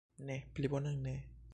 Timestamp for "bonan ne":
0.75-1.15